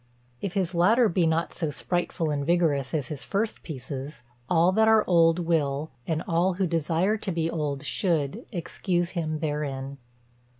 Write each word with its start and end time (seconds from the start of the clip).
If 0.41 0.53
his 0.53 0.73
latter 0.73 1.07
be 1.07 1.27
not 1.27 1.53
so 1.53 1.69
spriteful 1.69 2.31
and 2.31 2.43
vigorous 2.43 2.91
as 2.91 3.09
his 3.09 3.23
first 3.23 3.61
pieces, 3.61 4.23
all 4.49 4.71
that 4.71 4.87
are 4.87 5.03
old 5.05 5.37
will, 5.37 5.91
and 6.07 6.23
all 6.27 6.53
who 6.53 6.65
desire 6.65 7.17
to 7.17 7.31
be 7.31 7.51
old 7.51 7.85
should, 7.85 8.43
excuse 8.51 9.11
him 9.11 9.41
therein." 9.41 9.99